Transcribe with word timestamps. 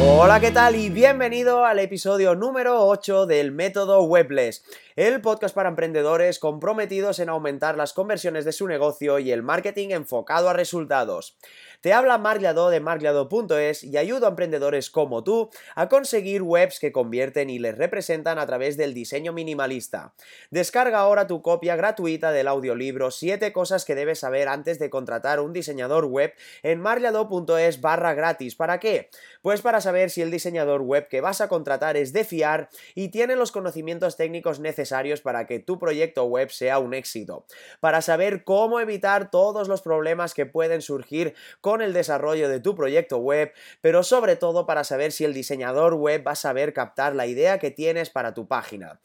Hola, 0.00 0.38
¿qué 0.38 0.52
tal? 0.52 0.76
Y 0.76 0.90
bienvenido 0.90 1.64
al 1.64 1.80
episodio 1.80 2.36
número 2.36 2.86
8 2.86 3.26
del 3.26 3.50
método 3.50 4.04
Webless, 4.04 4.62
el 4.98 5.20
podcast 5.20 5.54
para 5.54 5.68
emprendedores 5.68 6.40
comprometidos 6.40 7.20
en 7.20 7.28
aumentar 7.28 7.76
las 7.76 7.92
conversiones 7.92 8.44
de 8.44 8.50
su 8.50 8.66
negocio 8.66 9.20
y 9.20 9.30
el 9.30 9.44
marketing 9.44 9.90
enfocado 9.90 10.48
a 10.48 10.54
resultados. 10.54 11.36
Te 11.80 11.92
habla 11.92 12.18
Marliado 12.18 12.68
de 12.68 12.80
marliado.es 12.80 13.84
y 13.84 13.96
ayudo 13.96 14.26
a 14.26 14.30
emprendedores 14.30 14.90
como 14.90 15.22
tú 15.22 15.50
a 15.76 15.88
conseguir 15.88 16.42
webs 16.42 16.80
que 16.80 16.90
convierten 16.90 17.48
y 17.48 17.60
les 17.60 17.78
representan 17.78 18.40
a 18.40 18.46
través 18.48 18.76
del 18.76 18.92
diseño 18.92 19.32
minimalista. 19.32 20.14
Descarga 20.50 20.98
ahora 20.98 21.28
tu 21.28 21.42
copia 21.42 21.76
gratuita 21.76 22.32
del 22.32 22.48
audiolibro 22.48 23.12
7 23.12 23.52
cosas 23.52 23.84
que 23.84 23.94
debes 23.94 24.18
saber 24.18 24.48
antes 24.48 24.80
de 24.80 24.90
contratar 24.90 25.38
un 25.38 25.52
diseñador 25.52 26.06
web 26.06 26.34
en 26.64 26.80
marliado.es 26.80 27.80
barra 27.80 28.14
gratis. 28.14 28.56
¿Para 28.56 28.80
qué? 28.80 29.10
Pues 29.42 29.62
para 29.62 29.80
saber 29.80 30.10
si 30.10 30.22
el 30.22 30.32
diseñador 30.32 30.82
web 30.82 31.06
que 31.06 31.20
vas 31.20 31.40
a 31.40 31.46
contratar 31.46 31.96
es 31.96 32.12
de 32.12 32.24
fiar 32.24 32.68
y 32.96 33.10
tiene 33.10 33.36
los 33.36 33.52
conocimientos 33.52 34.16
técnicos 34.16 34.58
necesarios 34.58 34.87
para 35.22 35.46
que 35.46 35.58
tu 35.58 35.78
proyecto 35.78 36.24
web 36.24 36.50
sea 36.50 36.78
un 36.78 36.94
éxito. 36.94 37.44
Para 37.80 38.02
saber 38.02 38.44
cómo 38.44 38.80
evitar 38.80 39.30
todos 39.30 39.68
los 39.68 39.82
problemas 39.82 40.34
que 40.34 40.46
pueden 40.46 40.82
surgir 40.82 41.34
con 41.60 41.82
el 41.82 41.92
desarrollo 41.92 42.48
de 42.48 42.60
tu 42.60 42.74
proyecto 42.74 43.18
web, 43.18 43.52
pero 43.80 44.02
sobre 44.02 44.36
todo 44.36 44.66
para 44.66 44.84
saber 44.84 45.12
si 45.12 45.24
el 45.24 45.34
diseñador 45.34 45.94
web 45.94 46.26
va 46.26 46.32
a 46.32 46.36
saber 46.36 46.72
captar 46.72 47.14
la 47.14 47.26
idea 47.26 47.58
que 47.58 47.70
tienes 47.70 48.10
para 48.10 48.34
tu 48.34 48.46
página. 48.46 49.00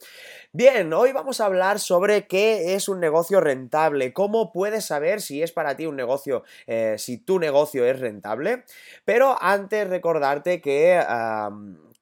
Bien, 0.52 0.94
hoy 0.94 1.12
vamos 1.14 1.42
a 1.42 1.46
hablar 1.46 1.80
sobre 1.80 2.28
qué 2.28 2.76
es 2.76 2.88
un 2.88 3.00
negocio 3.00 3.42
rentable, 3.42 4.14
cómo 4.14 4.52
puedes 4.52 4.86
saber 4.86 5.22
si 5.22 5.42
es 5.42 5.52
para 5.52 5.76
ti 5.76 5.86
un 5.86 5.96
negocio, 5.96 6.44
eh, 6.68 6.96
si 6.98 7.18
tu 7.18 7.40
negocio 7.40 7.86
es 7.86 8.00
rentable, 8.00 8.64
pero 9.06 9.36
antes 9.42 9.90
recordarte 9.90 10.62
que 10.62 11.02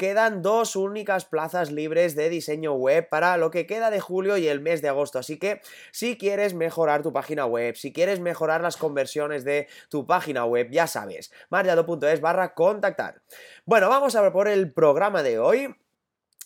quedan 0.02 0.42
dos 0.42 0.76
únicas 0.76 1.26
plazas 1.26 1.70
libres 1.70 2.16
de 2.16 2.28
diseño 2.28 2.74
web 2.74 3.08
para 3.08 3.38
lo 3.38 3.52
que 3.52 3.68
queda 3.68 3.92
de 3.92 4.00
julio 4.00 4.36
y 4.36 4.48
el 4.48 4.60
mes 4.60 4.82
de 4.82 4.90
agosto. 4.90 5.20
Así 5.20 5.38
que 5.38 5.62
si 5.92 6.18
quieres 6.18 6.56
mejorar 6.56 7.04
tu 7.04 7.14
página 7.14 7.46
web, 7.46 7.76
si 7.76 7.94
quieres 7.94 8.20
mejorar 8.20 8.62
las 8.62 8.78
conversiones 8.78 9.44
de 9.44 9.68
tu 9.90 10.08
página 10.08 10.44
web, 10.44 10.70
ya 10.72 10.88
sabes, 10.88 11.32
mariado.es 11.52 12.20
barra 12.20 12.56
contactar. 12.56 13.22
Bueno, 13.66 13.90
vamos 13.90 14.16
a 14.16 14.22
ver 14.22 14.32
por 14.32 14.48
el 14.48 14.74
programa 14.74 15.22
de 15.22 15.38
hoy. 15.38 15.76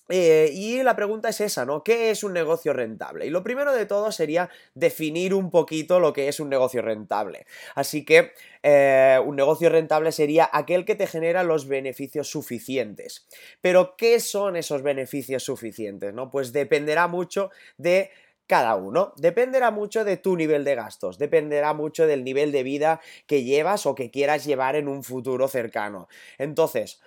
Eh, 0.10 0.52
y 0.54 0.84
la 0.84 0.96
pregunta 0.96 1.30
es 1.30 1.42
esa, 1.42 1.66
¿no? 1.66 1.84
¿Qué 1.84 2.12
es 2.12 2.24
un 2.24 2.34
negocio 2.34 2.74
rentable? 2.74 3.26
Y 3.26 3.32
lo 3.32 3.44
primero 3.44 3.74
de 3.74 3.86
todo 3.86 4.12
sería 4.12 4.50
definir 4.76 5.34
un 5.34 5.50
poquito 5.50 6.00
lo 6.00 6.14
que 6.14 6.28
es 6.28 6.40
un 6.40 6.50
negocio 6.50 6.82
rentable. 6.84 7.48
Así 7.74 8.06
que 8.06 8.34
eh, 8.62 9.20
un 9.26 9.36
negocio 9.36 9.70
rentable 9.70 10.12
sería 10.12 10.50
aquel 10.52 10.86
que 10.86 10.96
te 10.96 11.08
genera 11.08 11.44
los 11.44 11.68
beneficios 11.68 12.30
suficientes. 12.30 13.26
Pero, 13.62 13.96
¿qué 13.98 14.20
son 14.20 14.56
esos 14.56 14.84
beneficios 14.84 15.44
suficientes? 15.44 16.14
¿no? 16.14 16.30
Pues 16.30 16.54
dependerá 16.54 17.08
mucho 17.08 17.50
de 17.78 18.12
cada 18.48 18.76
uno. 18.76 19.14
Dependerá 19.18 19.72
mucho 19.72 20.04
de 20.04 20.18
tu 20.18 20.36
nivel 20.36 20.64
de 20.64 20.76
gastos, 20.76 21.18
dependerá 21.18 21.74
mucho 21.74 22.08
del 22.08 22.24
nivel 22.24 22.52
de 22.52 22.64
vida 22.64 23.02
que 23.28 23.44
llevas 23.44 23.86
o 23.86 23.96
que 23.96 24.12
quieras 24.12 24.46
llevar 24.46 24.76
en 24.76 24.88
un 24.88 25.04
futuro 25.04 25.48
cercano. 25.48 26.08
Entonces, 26.38 27.02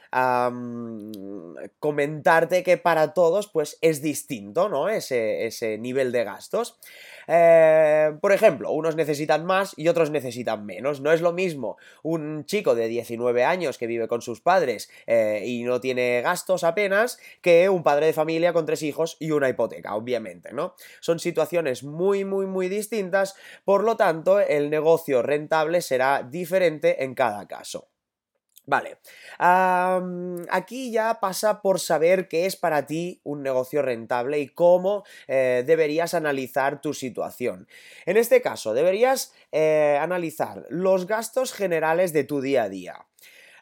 comentarte 1.78 2.62
que 2.62 2.78
para 2.78 3.12
todos 3.14 3.48
pues 3.48 3.78
es 3.80 4.02
distinto, 4.02 4.68
¿no? 4.68 4.88
Ese, 4.88 5.46
ese 5.46 5.78
nivel 5.78 6.12
de 6.12 6.24
gastos. 6.24 6.78
Eh, 7.30 8.16
por 8.22 8.32
ejemplo, 8.32 8.72
unos 8.72 8.96
necesitan 8.96 9.44
más 9.44 9.74
y 9.76 9.88
otros 9.88 10.10
necesitan 10.10 10.64
menos. 10.64 11.02
No 11.02 11.12
es 11.12 11.20
lo 11.20 11.32
mismo 11.32 11.76
un 12.02 12.46
chico 12.46 12.74
de 12.74 12.88
19 12.88 13.44
años 13.44 13.76
que 13.76 13.86
vive 13.86 14.08
con 14.08 14.22
sus 14.22 14.40
padres 14.40 14.90
eh, 15.06 15.42
y 15.44 15.62
no 15.62 15.78
tiene 15.80 16.22
gastos 16.22 16.64
apenas 16.64 17.18
que 17.42 17.68
un 17.68 17.82
padre 17.82 18.06
de 18.06 18.12
familia 18.14 18.54
con 18.54 18.64
tres 18.64 18.82
hijos 18.82 19.18
y 19.20 19.30
una 19.30 19.50
hipoteca, 19.50 19.94
obviamente, 19.94 20.52
¿no? 20.52 20.74
Son 21.00 21.18
situaciones 21.28 21.84
muy, 21.84 22.24
muy, 22.24 22.46
muy 22.46 22.68
distintas, 22.68 23.34
por 23.64 23.84
lo 23.84 23.96
tanto, 23.96 24.40
el 24.40 24.70
negocio 24.70 25.22
rentable 25.22 25.82
será 25.82 26.22
diferente 26.22 27.04
en 27.04 27.14
cada 27.14 27.46
caso. 27.46 27.88
Vale, 28.68 28.98
aquí 29.38 30.92
ya 30.92 31.20
pasa 31.20 31.62
por 31.62 31.80
saber 31.80 32.28
qué 32.28 32.44
es 32.44 32.54
para 32.54 32.84
ti 32.84 33.18
un 33.24 33.42
negocio 33.42 33.80
rentable 33.80 34.40
y 34.40 34.48
cómo 34.48 35.04
eh, 35.26 35.64
deberías 35.66 36.12
analizar 36.12 36.82
tu 36.82 36.92
situación. 36.92 37.66
En 38.04 38.18
este 38.18 38.42
caso, 38.42 38.74
deberías 38.74 39.32
eh, 39.52 39.98
analizar 39.98 40.66
los 40.68 41.06
gastos 41.06 41.54
generales 41.54 42.12
de 42.12 42.24
tu 42.24 42.42
día 42.42 42.64
a 42.64 42.68
día. 42.68 43.07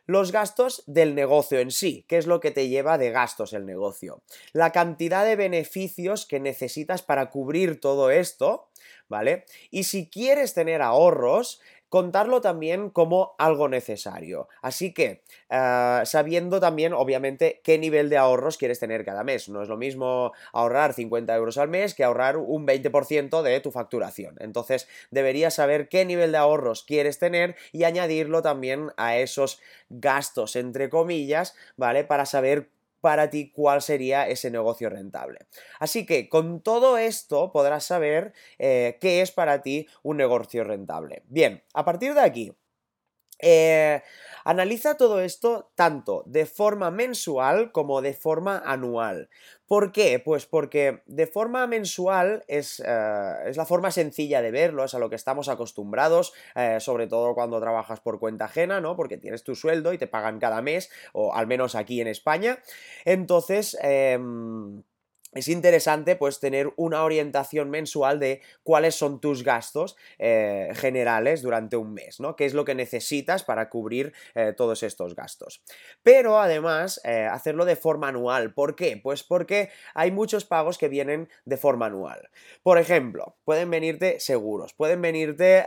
Los 0.07 0.31
gastos 0.31 0.85
del 0.87 1.15
negocio 1.15 1.59
en 1.59 1.71
sí, 1.71 2.05
qué 2.09 2.17
es 2.17 2.27
lo 2.27 2.39
que 2.41 2.53
te 2.53 2.69
lleva 2.69 2.97
de 2.97 3.11
gastos 3.11 3.53
el 3.53 3.67
negocio. 3.67 4.23
La 4.53 4.71
cantidad 4.71 5.25
de 5.25 5.37
beneficios 5.37 6.27
que 6.27 6.39
necesitas 6.39 7.03
para 7.03 7.31
cubrir 7.31 7.81
todo 7.81 8.11
esto, 8.11 8.69
¿vale? 9.09 9.45
Y 9.71 9.85
si 9.85 10.09
quieres 10.09 10.55
tener 10.55 10.81
ahorros, 10.81 11.61
contarlo 11.89 12.41
también 12.41 12.91
como 12.91 13.35
algo 13.39 13.69
necesario. 13.69 14.49
Así 14.63 14.93
que, 14.93 15.23
eh, 15.51 16.01
sabiendo 16.05 16.61
también, 16.61 16.93
obviamente, 16.93 17.61
qué 17.63 17.79
nivel 17.79 18.11
de 18.11 18.19
ahorros 18.19 18.57
quieres 18.57 18.81
tener 18.81 19.05
cada 19.05 19.25
mes. 19.25 19.49
No 19.49 19.63
es 19.63 19.69
lo 19.69 19.77
mismo 19.77 20.33
ahorrar 20.53 20.93
50 20.93 21.35
euros 21.35 21.59
al 21.59 21.69
mes 21.69 21.95
que 21.95 22.05
ahorrar 22.05 22.37
un 22.37 22.67
20% 22.67 23.43
de 23.43 23.61
tu 23.61 23.71
facturación. 23.71 24.37
Entonces, 24.41 24.89
deberías 25.11 25.55
saber 25.55 25.89
qué 25.89 26.05
nivel 26.05 26.33
de 26.33 26.39
ahorros 26.39 26.83
quieres 26.83 27.19
tener 27.19 27.57
y 27.73 27.85
añadirlo 27.85 28.43
también 28.43 28.93
a 28.97 29.17
esos 29.17 29.61
gastos, 29.89 30.57
entre 30.57 30.91
comillas, 30.91 31.55
¿vale? 31.77 32.05
Para 32.05 32.27
saber 32.27 32.69
para 33.07 33.31
ti 33.31 33.53
cuál 33.53 33.83
sería 33.83 34.27
ese 34.27 34.51
negocio 34.51 34.91
rentable. 34.91 35.47
Así 35.79 36.05
que 36.05 36.29
con 36.29 36.61
todo 36.61 36.99
esto 36.99 37.53
podrás 37.53 37.85
saber 37.85 38.33
eh, 38.59 38.99
qué 39.01 39.23
es 39.23 39.31
para 39.31 39.63
ti 39.63 39.87
un 40.03 40.17
negocio 40.17 40.65
rentable. 40.65 41.23
Bien, 41.29 41.63
a 41.73 41.85
partir 41.85 42.15
de 42.15 42.23
aquí, 42.23 42.53
eh, 43.39 44.03
analiza 44.45 44.97
todo 44.97 45.21
esto 45.21 45.71
tanto 45.75 46.23
de 46.27 46.47
forma 46.47 46.91
mensual 46.91 47.73
como 47.73 48.01
de 48.03 48.15
forma 48.15 48.63
anual. 48.65 49.29
¿Por 49.67 49.91
qué? 49.91 50.21
Pues 50.25 50.47
porque 50.47 51.03
de 51.07 51.27
forma 51.27 51.67
mensual 51.67 52.45
es, 52.47 52.81
eh, 52.87 53.35
es, 53.47 53.57
la 53.57 53.67
forma 53.67 53.91
sencilla 53.91 54.41
de 54.41 54.53
verlo, 54.53 54.85
es 54.85 54.95
a 54.95 55.01
lo 55.01 55.11
que 55.11 55.17
estamos 55.17 55.49
acostumbrados, 55.49 56.33
eh, 56.55 56.79
sobre 56.79 57.09
todo 57.09 57.35
cuando 57.35 57.61
trabajas 57.61 58.01
por 58.01 58.21
cuenta 58.21 58.45
ajena, 58.45 58.81
¿no? 58.81 58.95
Porque 58.95 59.19
tienes 59.19 59.43
tu 59.43 59.57
sueldo 59.57 59.93
y 59.93 59.99
te 59.99 60.07
pagan 60.07 60.39
cada 60.39 60.63
mes, 60.63 60.91
o 61.13 61.35
al 61.35 61.49
menos 61.49 61.75
aquí 61.75 62.01
en 62.01 62.07
España. 62.07 62.61
Entonces, 63.05 63.77
em, 63.83 64.83
es 65.37 65.49
interesante 65.49 66.17
pues 66.17 66.41
tener 66.41 66.73
una 66.77 67.05
orientación 67.05 67.71
mensual 67.71 68.19
de 68.19 68.41
cuáles 68.63 68.95
son 68.95 69.21
tus 69.21 69.43
gastos 69.43 69.97
eh, 70.19 70.73
generales 70.75 71.43
durante 71.43 71.77
un 71.77 71.93
mes, 71.93 72.21
¿no? 72.21 72.37
¿Qué 72.37 72.47
es 72.47 72.55
lo 72.55 72.65
que 72.65 72.75
necesitas 72.75 73.45
para 73.45 73.69
cubrir 73.69 74.13
eh, 74.35 74.55
todos 74.57 74.83
estos 74.83 75.15
gastos? 75.15 75.63
Pero 76.03 76.41
además 76.41 77.01
eh, 77.05 77.29
hacerlo 77.31 77.65
de 77.65 77.77
forma 77.77 78.09
anual. 78.09 78.55
¿Por 78.55 78.77
qué? 78.77 78.99
Pues 79.03 79.23
porque 79.23 79.71
hay 79.95 80.11
muchos 80.11 80.45
pagos 80.45 80.79
que 80.79 80.89
vienen 80.89 81.29
de 81.45 81.57
forma 81.57 81.87
anual. 81.87 82.31
Por 82.63 82.79
ejemplo, 82.79 83.37
pueden 83.45 83.71
venirte 83.71 84.21
seguros, 84.21 84.73
pueden 84.73 85.03
venirte 85.03 85.65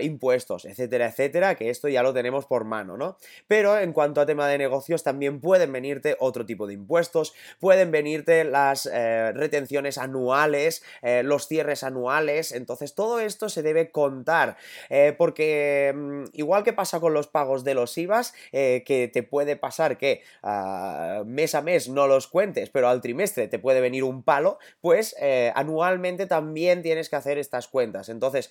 impuestos, 0.00 0.64
etcétera, 0.64 1.06
etcétera, 1.06 1.54
que 1.54 1.70
esto 1.70 1.88
ya 1.88 2.02
lo 2.02 2.12
tenemos 2.12 2.46
por 2.46 2.64
mano, 2.64 2.96
¿no? 2.96 3.16
Pero 3.46 3.78
en 3.78 3.92
cuanto 3.92 4.20
a 4.20 4.26
tema 4.26 4.48
de 4.48 4.58
negocios 4.58 5.02
también 5.02 5.40
pueden 5.40 5.72
venirte 5.72 6.16
otro 6.18 6.44
tipo 6.46 6.66
de 6.66 6.74
impuestos, 6.74 7.34
pueden 7.60 7.90
venirte 7.90 8.44
las 8.44 8.86
eh, 9.12 9.32
retenciones 9.32 9.98
anuales, 9.98 10.82
eh, 11.02 11.22
los 11.22 11.46
cierres 11.46 11.82
anuales, 11.82 12.52
entonces 12.52 12.94
todo 12.94 13.20
esto 13.20 13.48
se 13.48 13.62
debe 13.62 13.90
contar, 13.90 14.56
eh, 14.88 15.14
porque 15.16 15.92
mm, 15.94 16.24
igual 16.32 16.64
que 16.64 16.72
pasa 16.72 17.00
con 17.00 17.12
los 17.12 17.26
pagos 17.26 17.64
de 17.64 17.74
los 17.74 17.96
IVAs, 17.96 18.32
que 18.52 19.10
te 19.12 19.22
puede 19.22 19.56
pasar 19.56 19.98
que 19.98 20.22
ah, 20.42 21.22
mes 21.26 21.54
a 21.54 21.62
mes 21.62 21.88
no 21.88 22.06
los 22.06 22.26
cuentes, 22.26 22.70
pero 22.70 22.88
al 22.88 23.00
trimestre 23.00 23.48
te 23.48 23.58
puede 23.58 23.80
venir 23.80 24.04
un 24.04 24.22
palo, 24.22 24.58
pues 24.80 25.14
anualmente 25.54 26.26
también 26.26 26.82
tienes 26.82 27.08
que 27.08 27.16
hacer 27.16 27.38
estas 27.38 27.68
cuentas. 27.68 28.08
Entonces, 28.08 28.50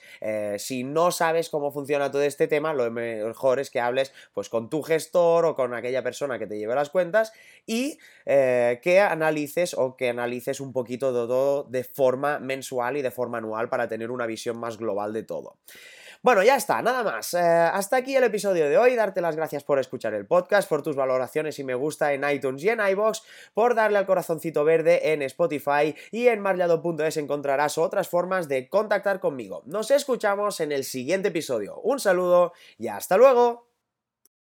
si 0.57 0.83
no 0.83 1.11
sabes 1.11 1.49
cómo 1.49 1.71
funciona 1.71 2.11
todo 2.11 2.23
este 2.23 2.47
tema, 2.47 2.73
lo 2.73 2.89
mejor 2.91 3.59
es 3.59 3.69
que 3.69 3.79
hables 3.79 4.13
pues 4.33 4.49
con 4.49 4.69
tu 4.69 4.81
gestor 4.81 5.45
o 5.45 5.55
con 5.55 5.73
aquella 5.73 6.03
persona 6.03 6.39
que 6.39 6.47
te 6.47 6.57
lleve 6.57 6.75
las 6.75 6.89
cuentas 6.89 7.33
y 7.65 7.97
que 8.25 8.99
analices 8.99 9.73
o 9.73 9.95
que 9.95 10.09
analices 10.09 10.50
un 10.59 10.73
poquito 10.73 11.13
de 11.13 11.27
todo 11.27 11.63
de 11.63 11.83
forma 11.83 12.39
mensual 12.39 12.97
y 12.97 13.01
de 13.01 13.11
forma 13.11 13.37
anual 13.37 13.69
para 13.69 13.87
tener 13.87 14.11
una 14.11 14.25
visión 14.25 14.57
más 14.57 14.77
global 14.77 15.13
de 15.13 15.23
todo. 15.23 15.57
Bueno, 16.23 16.43
ya 16.43 16.55
está, 16.55 16.83
nada 16.83 17.03
más. 17.03 17.33
Eh, 17.33 17.39
hasta 17.39 17.97
aquí 17.97 18.15
el 18.15 18.23
episodio 18.23 18.69
de 18.69 18.77
hoy. 18.77 18.95
Darte 18.95 19.21
las 19.21 19.35
gracias 19.35 19.63
por 19.63 19.79
escuchar 19.79 20.13
el 20.13 20.27
podcast, 20.27 20.69
por 20.69 20.83
tus 20.83 20.95
valoraciones 20.95 21.57
y 21.57 21.63
me 21.63 21.73
gusta 21.73 22.13
en 22.13 22.29
iTunes 22.29 22.63
y 22.63 22.69
en 22.69 22.79
iBox, 22.79 23.23
por 23.55 23.73
darle 23.73 23.97
al 23.97 24.05
corazoncito 24.05 24.63
verde 24.63 25.13
en 25.13 25.23
Spotify 25.23 25.95
y 26.11 26.27
en 26.27 26.39
marliado.es 26.39 27.17
encontrarás 27.17 27.79
otras 27.79 28.07
formas 28.07 28.47
de 28.47 28.69
contactar 28.69 29.19
conmigo. 29.19 29.63
Nos 29.65 29.89
escuchamos 29.89 30.59
en 30.59 30.71
el 30.71 30.83
siguiente 30.83 31.29
episodio. 31.29 31.79
Un 31.79 31.99
saludo 31.99 32.53
y 32.77 32.87
hasta 32.87 33.17
luego. 33.17 33.70